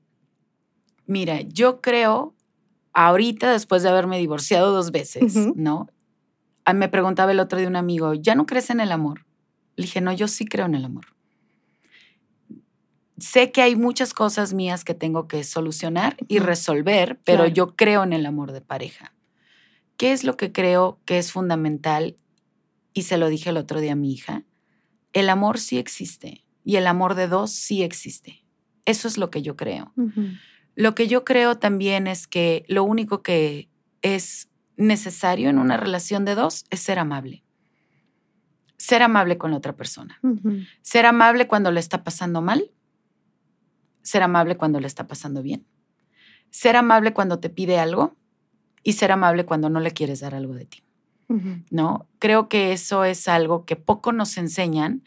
[1.07, 2.35] Mira, yo creo,
[2.93, 5.37] ahorita después de haberme divorciado dos veces.
[5.55, 5.89] ¿no?
[6.65, 9.27] Ah, Me preguntaba el otro de un amigo, ¿ya no crees en el amor?
[9.77, 11.14] Le dije, no, yo sí creo en el amor.
[13.19, 17.55] Sé que hay muchas cosas mías que tengo que solucionar y resolver, pero Claro.
[17.55, 19.13] yo creo en el amor de pareja.
[19.97, 22.17] ¿Qué es lo que creo que es fundamental?
[22.93, 24.43] Y se lo dije el otro día a mi hija.
[25.13, 28.45] El amor sí existe y el amor de dos sí existe.
[28.85, 29.93] Eso es lo que yo creo.
[30.75, 33.69] Lo que yo creo también es que lo único que
[34.03, 37.45] es necesario en una relación de dos es ser amable.
[38.77, 40.21] Ser amable con la otra persona.
[40.83, 42.71] Ser amable cuando le está pasando mal.
[44.05, 45.67] Ser amable cuando le está pasando bien.
[46.51, 48.15] Ser amable cuando te pide algo
[48.85, 50.85] y ser amable cuando no le quieres dar algo de ti.
[51.71, 52.07] ¿no?
[52.19, 55.03] Creo que eso es algo que poco nos enseñan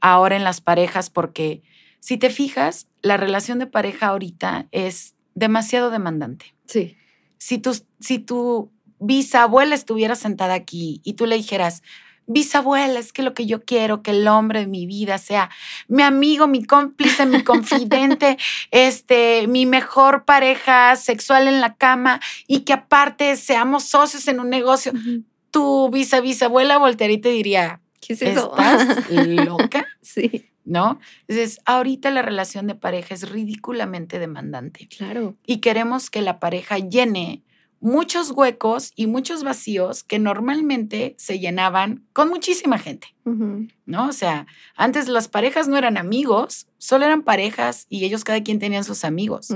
[0.00, 1.62] ahora en las parejas porque
[2.00, 6.54] si te fijas, la relación de pareja ahorita es demasiado demandante.
[6.66, 6.96] Sí.
[7.38, 11.82] Si tu, si tu bisabuela estuviera sentada aquí y tú le dijeras,
[12.26, 15.50] bisabuela, es que lo que yo quiero, que el hombre de mi vida sea
[15.88, 18.38] mi amigo, mi cómplice, mi confidente,
[18.70, 24.50] este, mi mejor pareja sexual en la cama y que aparte seamos socios en un
[24.50, 24.92] negocio.
[25.50, 28.54] Tu bisa bisabuela voltearía y te diría, ¿qué es eso?
[28.56, 29.86] ¿Estás loca?
[30.02, 30.46] sí.
[30.62, 31.00] ¿No?
[31.26, 34.86] Entonces, ahorita la relación de pareja es ridículamente demandante.
[34.86, 35.34] Claro.
[35.44, 37.42] Y queremos que la pareja llene
[37.80, 43.08] muchos huecos y muchos vacíos que normalmente se llenaban con muchísima gente,
[43.86, 44.08] ¿no?
[44.08, 48.58] O sea, antes las parejas no eran amigos, solo eran parejas y ellos cada quien
[48.58, 49.48] tenían sus amigos.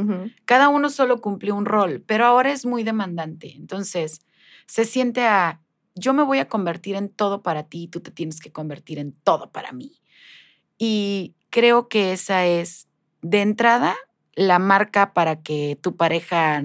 [0.47, 3.53] Cada uno solo cumplió un rol, pero ahora es muy demandante.
[3.57, 4.23] Entonces,
[4.67, 5.61] se siente a,
[5.95, 8.99] yo me voy a convertir en todo para ti y tú te tienes que convertir
[8.99, 10.01] en todo para mí.
[10.79, 12.89] Y creo que esa es,
[13.21, 13.95] de entrada,
[14.35, 16.65] la marca para que tu pareja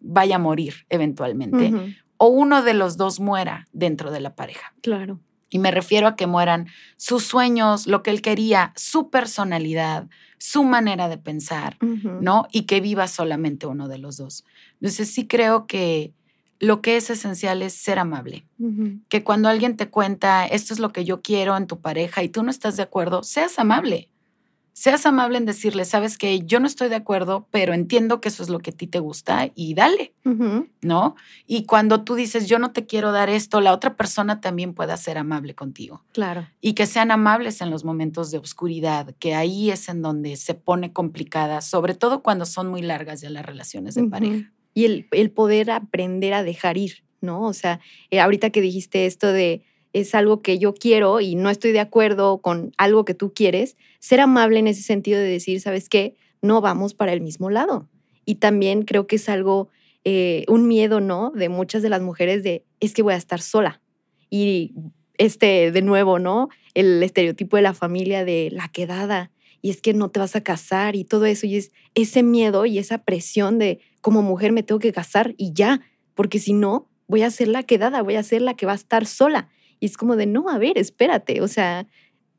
[0.00, 1.72] vaya a morir eventualmente
[2.18, 4.74] o uno de los dos muera dentro de la pareja.
[4.82, 5.20] Claro.
[5.48, 10.64] Y me refiero a que mueran sus sueños, lo que él quería, su personalidad, su
[10.64, 12.46] manera de pensar, ¿no?
[12.52, 14.44] Y que viva solamente uno de los dos.
[14.74, 16.12] Entonces sí creo que
[16.58, 18.46] lo que es esencial es ser amable.
[19.08, 22.28] Que cuando alguien te cuenta, esto es lo que yo quiero en tu pareja y
[22.28, 24.10] tú no estás de acuerdo, seas amable
[24.76, 28.42] seas amable en decirle, sabes que yo no estoy de acuerdo, pero entiendo que eso
[28.42, 30.12] es lo que a ti te gusta y dale,
[30.82, 31.16] ¿no?
[31.46, 34.98] Y cuando tú dices, yo no te quiero dar esto, la otra persona también pueda
[34.98, 36.04] ser amable contigo.
[36.12, 36.46] Claro.
[36.60, 40.52] Y que sean amables en los momentos de oscuridad, que ahí es en donde se
[40.52, 44.52] pone complicada, sobre todo cuando son muy largas ya las relaciones de pareja.
[44.74, 47.40] Y el, el, poder aprender a dejar ir, ¿no?
[47.44, 49.62] O sea, eh, ahorita que dijiste esto de
[50.00, 53.76] es algo que yo quiero y no estoy de acuerdo con algo que tú quieres,
[53.98, 56.16] ser amable en ese sentido de decir, ¿sabes qué?
[56.42, 57.88] No vamos para el mismo lado.
[58.26, 59.70] Y también creo que es algo,
[60.04, 61.32] eh, un miedo, ¿no?
[61.34, 63.80] De muchas de las mujeres de, es que voy a estar sola.
[64.28, 64.74] Y
[65.16, 66.50] este, de nuevo, ¿no?
[66.74, 69.30] El estereotipo de la familia de la quedada.
[69.62, 71.46] Y es que no te vas a casar y todo eso.
[71.46, 75.54] Y es ese miedo y esa presión de, como mujer me tengo que casar y
[75.54, 75.80] ya,
[76.14, 78.76] porque si no, voy a ser la quedada, voy a ser la que va a
[78.76, 79.48] estar sola.
[79.80, 81.86] Y es como de, no, a ver, espérate, o sea,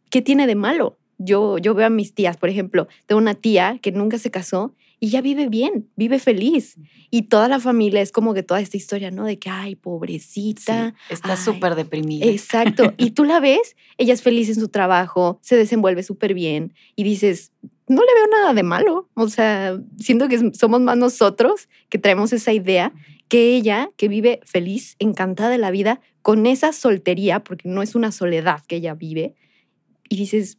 [0.09, 0.97] ¿qué tiene de malo?
[1.17, 4.75] Yo, yo veo a mis tías, por ejemplo, tengo una tía que nunca se casó
[4.99, 6.75] y ya vive bien, vive feliz.
[7.11, 9.25] Y toda la familia es como que toda esta historia, ¿no?
[9.25, 10.95] De que, ay, pobrecita.
[11.09, 12.25] está súper deprimida.
[12.25, 12.93] Exacto.
[12.97, 17.03] Y tú la ves, ella es feliz en su trabajo, se desenvuelve súper bien y
[17.03, 17.51] dices,
[17.87, 19.09] no le veo nada de malo.
[19.13, 22.93] O sea, siento que somos más nosotros que traemos esa idea
[23.27, 27.95] que ella, que vive feliz, encantada de la vida, con esa soltería, porque no es
[27.95, 29.35] una soledad que ella vive,
[30.09, 30.57] y dices,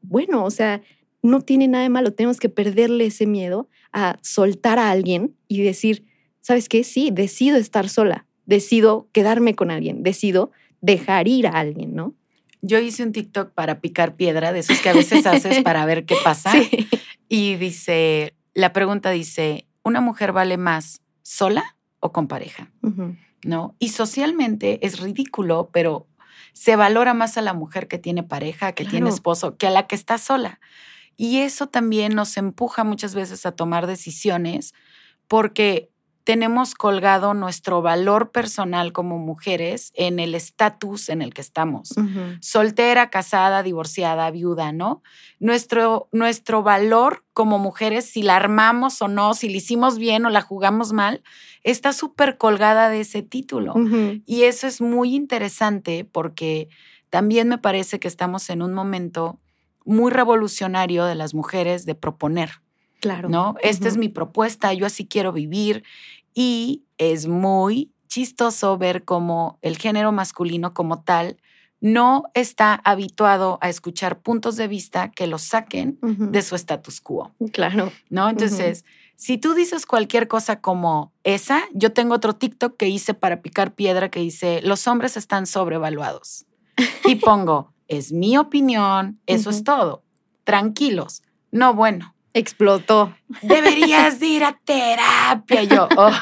[0.00, 0.82] bueno, o sea,
[1.22, 5.62] no tiene nada de malo, tenemos que perderle ese miedo a soltar a alguien y
[5.62, 6.04] decir,
[6.40, 6.84] ¿sabes qué?
[6.84, 10.50] Sí, decido estar sola, decido quedarme con alguien, decido
[10.80, 12.14] dejar ir a alguien, ¿no?
[12.60, 16.04] Yo hice un TikTok para picar piedra, de esos que a veces haces para ver
[16.04, 16.52] qué pasa.
[17.30, 22.70] Y dice, la pregunta dice, ¿una mujer vale más sola o con pareja?
[23.44, 23.76] ¿no?
[23.78, 26.06] Y socialmente es ridículo, pero
[26.52, 29.86] se valora más a la mujer que tiene pareja, que tiene esposo, que a la
[29.86, 30.60] que está sola.
[31.16, 34.74] Y eso también nos empuja muchas veces a tomar decisiones
[35.26, 35.90] porque
[36.28, 41.94] tenemos colgado nuestro valor personal como mujeres en el estatus en el que estamos.
[42.42, 45.02] Soltera, casada, divorciada, viuda, ¿no?
[45.40, 50.28] Nuestro, nuestro valor como mujeres, si la armamos o no, si la hicimos bien o
[50.28, 51.22] la jugamos mal,
[51.62, 53.72] está súper colgada de ese título.
[54.26, 56.68] Y eso es muy interesante porque
[57.08, 59.40] también me parece que estamos en un momento
[59.86, 62.50] muy revolucionario de las mujeres de proponer.
[63.00, 63.28] Claro.
[63.28, 63.54] ¿No?
[63.62, 65.84] Esta es mi propuesta, yo así quiero vivir
[66.34, 71.38] y es muy chistoso ver cómo el género masculino como tal
[71.80, 77.32] no está habituado a escuchar puntos de vista que los saquen de su status quo.
[77.52, 77.92] Claro.
[78.10, 78.28] ¿No?
[78.28, 83.42] Entonces, si tú dices cualquier cosa como esa, yo tengo otro TikTok que hice para
[83.42, 86.46] picar piedra que dice, los hombres están sobrevaluados.
[87.04, 90.02] y pongo, es mi opinión, eso es todo.
[90.44, 91.22] Tranquilos.
[91.50, 93.16] No, bueno, Explotó.
[93.42, 95.64] Deberías ir a terapia.
[95.64, 96.12] Yo, oh,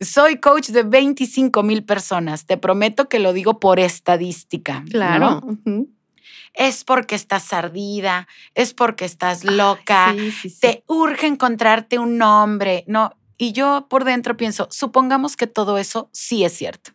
[0.00, 2.46] soy coach de 25 mil personas.
[2.46, 4.84] Te prometo que lo digo por estadística.
[4.90, 5.40] Claro.
[6.54, 10.14] Es porque estás ardida, es porque estás loca,
[10.60, 12.84] te urge encontrarte un nombre.
[12.88, 16.90] No, y yo por dentro pienso, supongamos que todo eso sí es cierto.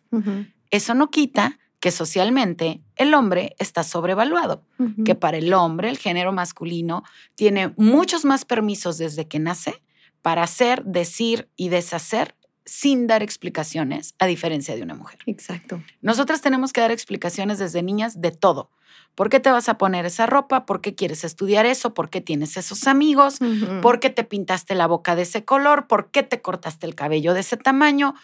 [0.70, 4.64] Eso no quita que socialmente el hombre está sobrevaluado,
[5.04, 9.82] que para el hombre el género masculino tiene muchos más permisos desde que nace
[10.22, 15.20] para hacer, decir y deshacer sin dar explicaciones, a diferencia de una mujer.
[15.26, 15.82] Exacto.
[16.02, 18.70] Nosotras tenemos que dar explicaciones desde niñas de todo.
[19.14, 20.66] ¿Por qué te vas a poner esa ropa?
[20.66, 21.94] ¿Por qué quieres estudiar eso?
[21.94, 23.38] ¿Por qué tienes esos amigos?
[23.82, 25.86] ¿Por qué te pintaste la boca de ese color?
[25.86, 28.14] ¿Por qué te cortaste el cabello de ese tamaño?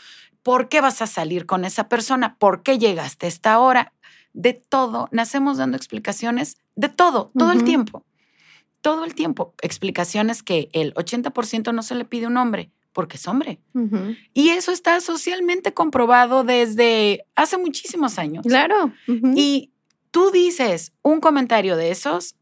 [0.45, 2.37] ¿Por qué vas a salir con esa persona?
[2.37, 3.93] ¿Por qué llegaste a esta hora?
[4.33, 5.09] De todo.
[5.11, 8.05] Nacemos dando explicaciones de todo, todo el tiempo.
[8.81, 9.55] Todo el tiempo.
[9.63, 13.59] Explicaciones que el 80% no se le pide a un hombre porque es hombre.
[14.35, 18.47] Y eso está socialmente comprobado desde hace muchísimos años.
[18.47, 18.93] Claro.
[19.35, 19.73] Y
[20.11, 22.37] tú dices un comentario de esos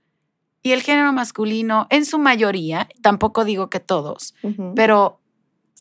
[0.62, 4.34] y el género masculino, en su mayoría, tampoco digo que todos,
[4.76, 5.21] pero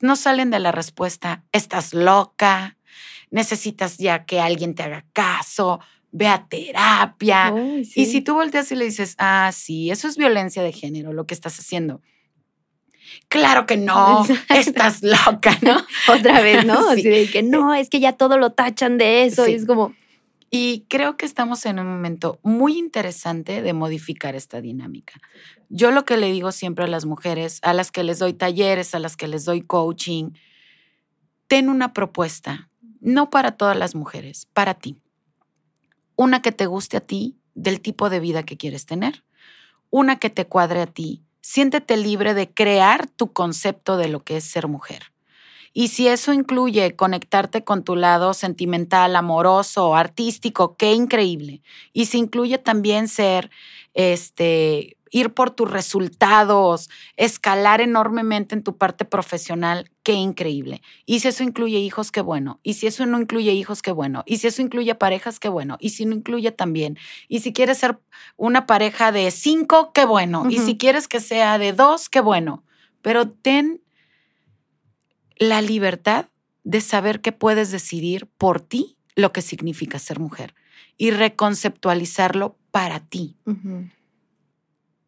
[0.01, 2.77] no salen de la respuesta, estás loca,
[3.29, 5.79] necesitas ya que alguien te haga caso,
[6.11, 7.53] ve a terapia.
[7.95, 11.25] Y si tú volteas y le dices, ah, sí, eso es violencia de género, lo
[11.25, 12.01] que estás haciendo.
[13.27, 14.53] Claro que no, Exacto.
[14.53, 15.77] estás loca, ¿no?
[16.07, 16.91] Otra vez, ¿no?
[16.95, 17.29] Sí.
[17.31, 19.45] Que no, es que ya todo lo tachan de eso.
[19.45, 19.51] Sí.
[19.51, 19.93] Y es como,
[20.53, 25.13] Y creo que estamos en un momento muy interesante de modificar esta dinámica.
[25.69, 28.93] Yo lo que le digo siempre a las mujeres, a las que les doy talleres,
[28.93, 30.31] a las que les doy coaching,
[31.47, 34.97] ten una propuesta, no para todas las mujeres, para ti.
[36.17, 39.23] Una que te guste a ti del tipo de vida que quieres tener,
[39.89, 41.23] una que te cuadre a ti.
[41.39, 45.10] Siéntete libre de crear tu concepto de lo que es ser mujer.
[45.73, 51.61] Y si eso incluye conectarte con tu lado sentimental, amoroso, artístico, qué increíble.
[51.93, 53.49] Y si incluye también ser,
[53.93, 60.81] este, ir por tus resultados, escalar enormemente en tu parte profesional, qué increíble.
[61.05, 62.59] Y si eso incluye hijos, qué bueno.
[62.63, 64.23] Y si eso no incluye hijos, qué bueno.
[64.25, 65.77] Y si eso incluye parejas, qué bueno.
[65.79, 66.97] Y si no incluye también.
[67.27, 67.99] Y si quieres ser
[68.37, 70.45] una pareja de cinco, qué bueno.
[70.49, 72.63] Y si quieres que sea de dos, qué bueno.
[73.01, 73.81] Pero ten
[75.37, 76.27] la libertad
[76.63, 80.53] de saber que puedes decidir por ti lo que significa ser mujer
[80.97, 83.35] y reconceptualizarlo para ti,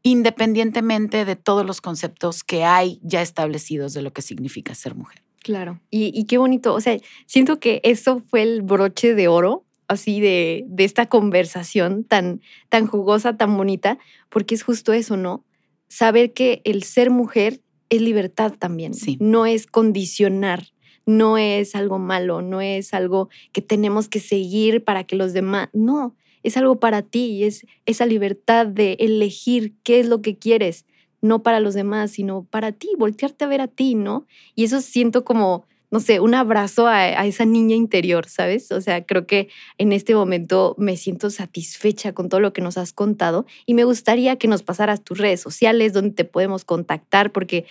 [0.01, 5.23] independientemente de todos los conceptos que hay ya establecidos de lo que significa ser mujer.
[5.41, 5.79] claro.
[5.89, 6.73] Y, y qué bonito.
[6.73, 12.03] O sea, siento que eso fue el broche de oro, así de, de esta conversación
[12.03, 13.97] tan, tan jugosa, tan bonita,
[14.29, 15.45] porque es justo eso, ¿no?
[15.87, 17.61] Saber que el ser mujer
[17.95, 18.93] es libertad también.
[18.93, 19.17] Sí.
[19.19, 20.67] No es condicionar.
[21.05, 25.67] No es algo malo, no es algo que tenemos que seguir para que los demás.
[25.73, 30.85] No, es algo para ti es esa libertad de elegir qué es lo que quieres,
[31.21, 34.25] no para los demás, sino para ti, voltearte a ver a ti, ¿no?
[34.55, 38.71] Y eso siento como, no sé, un abrazo a, a esa niña interior, ¿sabes?
[38.71, 42.79] O sea, creo que en este momento me siento satisfecha con todo lo que nos
[42.79, 47.31] has contado y me gustaría que nos pasaras tus redes sociales, donde te podemos contactar,
[47.31, 47.67] porque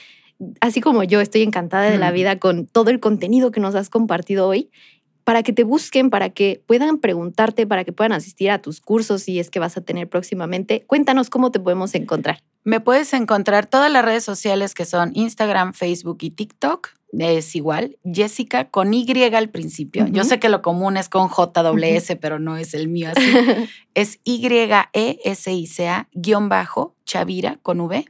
[0.61, 3.91] así como yo estoy encantada de la vida con todo el contenido que nos has
[3.91, 4.71] compartido hoy,
[5.25, 9.23] para que te busquen, para que puedan preguntarte, para que puedan asistir a tus cursos
[9.23, 10.85] si es que vas a tener próximamente.
[10.87, 12.39] Cuéntanos cómo te podemos encontrar.
[12.63, 16.91] Me puedes encontrar todas las redes sociales que son Instagram, Facebook y TikTok.
[17.18, 20.07] Es igual, Jessica con Y al principio.
[20.09, 23.22] Yo sé que lo común es con JWS, pero no es el mío así.
[23.94, 28.07] es Y-E-S-I-C-A guion bajo Chavira con V.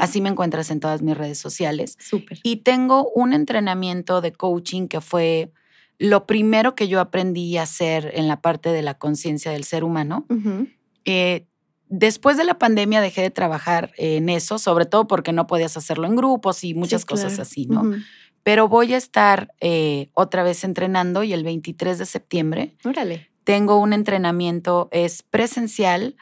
[0.00, 1.96] Así me encuentras en todas mis redes sociales.
[2.00, 2.38] Súper.
[2.42, 5.52] Y tengo un entrenamiento de coaching que fue
[5.98, 9.84] lo primero que yo aprendí a hacer en la parte de la conciencia del ser
[9.84, 10.26] humano.
[11.04, 11.46] Eh,
[11.88, 16.06] después de la pandemia dejé de trabajar en eso, sobre todo porque no podías hacerlo
[16.06, 17.42] en grupos y muchas Sí, cosas claro.
[17.42, 17.82] así, ¿no?
[18.48, 23.28] Pero voy a estar eh, otra vez entrenando y el 23 de septiembre Órale.
[23.44, 26.16] tengo un entrenamiento, es presencial,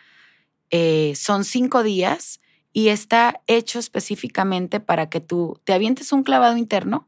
[0.71, 2.41] eh, son cinco días
[2.73, 7.07] y está hecho específicamente para que tú te avientes un clavado interno,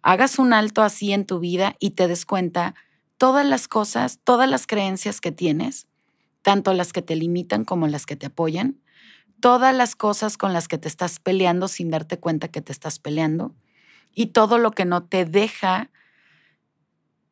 [0.00, 2.76] hagas un alto así en tu vida y te des cuenta
[3.18, 5.88] todas las cosas, todas las creencias que tienes,
[6.42, 8.78] tanto las que te limitan como las que te apoyan,
[9.40, 13.00] todas las cosas con las que te estás peleando sin darte cuenta que te estás
[13.00, 13.56] peleando
[14.14, 15.90] y todo lo que no te deja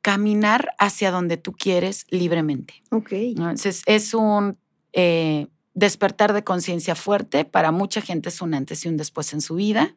[0.02, 2.82] caminar hacia donde tú quieres libremente.
[2.90, 3.12] Ok.
[3.12, 4.58] Entonces, es un
[4.92, 7.44] eh, despertar de conciencia fuerte.
[7.44, 9.94] Para mucha gente es un antes y un después en su vida.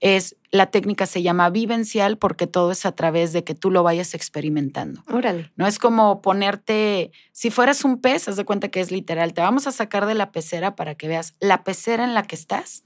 [0.00, 3.82] Es, la técnica se llama vivencial porque todo es a través de que tú lo
[3.82, 5.02] vayas experimentando.
[5.08, 5.52] Órale.
[5.56, 9.40] No es como ponerte, si fueras un pez, haz de cuenta que es literal, te
[9.40, 12.82] vamos a sacar de la pecera para que veas la pecera en la que estás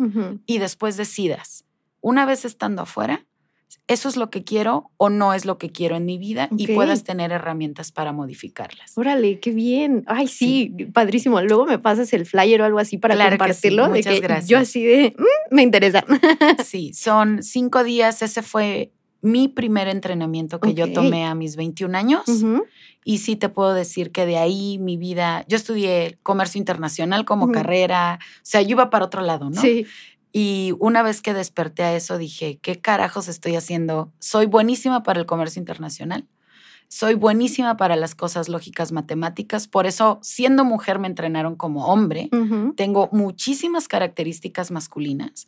[0.47, 1.65] y después decidas,
[2.01, 3.27] una vez estando afuera,
[3.87, 6.67] eso es lo que quiero o no es lo que quiero en mi vida y
[6.69, 8.97] puedas tener herramientas para modificarlas.
[8.97, 10.05] Órale, qué bien.
[10.07, 11.41] Ay, sí, padrísimo.
[11.41, 13.83] Luego me pasas el flyer o algo así para Claro que sí, compartirlo.
[13.85, 14.49] de muchas que gracias.
[14.49, 16.05] Yo así de, "Mm, me interesa.
[16.65, 18.23] Sí, son cinco días.
[18.23, 18.93] Ese fue
[19.23, 22.23] mi primer entrenamiento que yo tomé a mis 21 años.
[23.05, 27.51] Y sí te puedo decir que de ahí mi vida, yo estudié comercio internacional como
[27.51, 29.61] carrera, o sea, yo iba para otro lado, ¿no?
[29.61, 29.87] Sí.
[30.33, 34.13] Y una vez que desperté a eso, dije, ¿qué carajos estoy haciendo?
[34.19, 36.27] Soy buenísima para el comercio internacional.
[36.89, 39.69] Soy buenísima para las cosas lógicas matemáticas.
[39.69, 42.29] Por eso, siendo mujer, me entrenaron como hombre.
[42.77, 45.47] Tengo muchísimas características masculinas,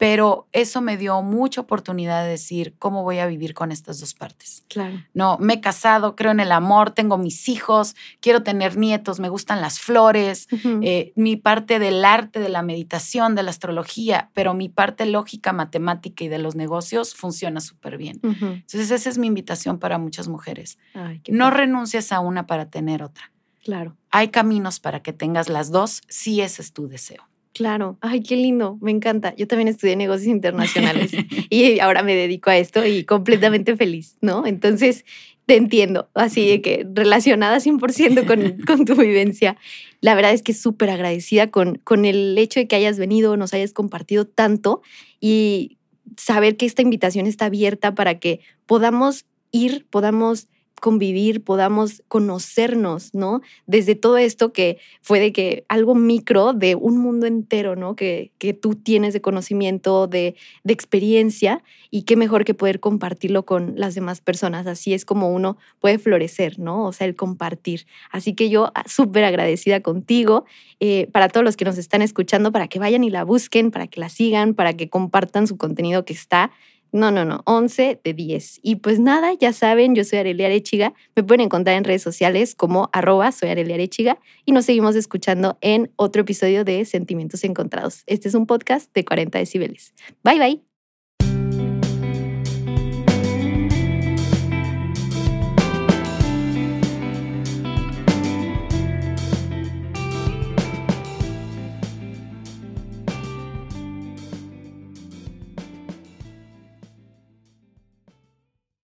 [0.00, 4.14] pero eso me dio mucha oportunidad de decir cómo voy a vivir con estas dos
[4.14, 4.64] partes.
[4.66, 5.04] Claro.
[5.12, 9.28] No, me he casado, creo en el amor, tengo mis hijos, quiero tener nietos, me
[9.28, 10.48] gustan las flores,
[10.80, 15.52] eh, mi parte del arte, de la meditación, de la astrología, pero mi parte lógica,
[15.52, 18.20] matemática y de los negocios funciona súper bien.
[18.22, 20.78] Entonces esa es mi invitación para muchas mujeres.
[20.94, 23.32] Ay, No renuncies a una para tener otra.
[23.62, 23.98] Claro.
[24.10, 27.29] Hay caminos para que tengas las dos si ese es tu deseo.
[27.52, 29.34] Claro, ay, qué lindo, me encanta.
[29.34, 31.10] Yo también estudié negocios internacionales
[31.50, 34.46] y ahora me dedico a esto y completamente feliz, ¿no?
[34.46, 35.04] Entonces,
[35.46, 39.56] te entiendo, así de que relacionada 100% con, con tu vivencia.
[40.00, 43.52] La verdad es que súper agradecida con, con el hecho de que hayas venido, nos
[43.52, 44.80] hayas compartido tanto
[45.20, 45.78] y
[46.16, 50.46] saber que esta invitación está abierta para que podamos ir, podamos
[50.80, 53.42] convivir, podamos conocernos, ¿no?
[53.66, 57.94] Desde todo esto que fue de que algo micro de un mundo entero, ¿no?
[57.94, 63.44] Que, que tú tienes de conocimiento, de, de experiencia y qué mejor que poder compartirlo
[63.44, 64.66] con las demás personas.
[64.66, 66.86] Así es como uno puede florecer, ¿no?
[66.86, 67.86] O sea, el compartir.
[68.10, 70.44] Así que yo ah, súper agradecida contigo,
[70.80, 73.86] eh, para todos los que nos están escuchando, para que vayan y la busquen, para
[73.86, 76.50] que la sigan, para que compartan su contenido que está
[76.92, 78.60] no, no, no, 11 de 10.
[78.62, 80.94] Y pues nada, ya saben, yo soy Arelia Arechiga.
[81.14, 85.58] Me pueden encontrar en redes sociales como arroba soy Arelia Arechiga y nos seguimos escuchando
[85.60, 88.02] en otro episodio de Sentimientos Encontrados.
[88.06, 89.94] Este es un podcast de 40 decibeles.
[90.22, 90.69] Bye, bye.